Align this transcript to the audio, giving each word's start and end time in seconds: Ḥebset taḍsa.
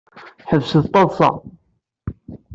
Ḥebset 0.49 0.85
taḍsa. 0.93 1.29